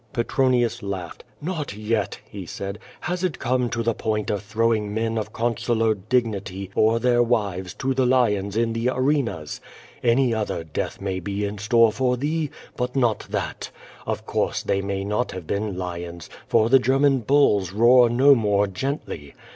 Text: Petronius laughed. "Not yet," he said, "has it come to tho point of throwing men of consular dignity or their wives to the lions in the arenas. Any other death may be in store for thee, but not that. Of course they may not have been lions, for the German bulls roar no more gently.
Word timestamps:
Petronius 0.13 0.81
laughed. 0.81 1.23
"Not 1.43 1.75
yet," 1.75 2.19
he 2.27 2.47
said, 2.47 2.79
"has 3.01 3.23
it 3.23 3.37
come 3.37 3.69
to 3.69 3.83
tho 3.83 3.93
point 3.93 4.31
of 4.31 4.41
throwing 4.41 4.95
men 4.95 5.15
of 5.15 5.31
consular 5.31 5.93
dignity 5.93 6.71
or 6.73 6.99
their 6.99 7.21
wives 7.21 7.75
to 7.75 7.93
the 7.93 8.07
lions 8.07 8.57
in 8.57 8.73
the 8.73 8.89
arenas. 8.89 9.61
Any 10.03 10.33
other 10.33 10.63
death 10.63 10.99
may 10.99 11.19
be 11.19 11.45
in 11.45 11.59
store 11.59 11.91
for 11.91 12.17
thee, 12.17 12.49
but 12.75 12.95
not 12.95 13.27
that. 13.29 13.69
Of 14.07 14.25
course 14.25 14.63
they 14.63 14.81
may 14.81 15.03
not 15.03 15.33
have 15.33 15.45
been 15.45 15.77
lions, 15.77 16.31
for 16.47 16.67
the 16.67 16.79
German 16.79 17.19
bulls 17.19 17.71
roar 17.71 18.09
no 18.09 18.33
more 18.33 18.65
gently. 18.65 19.35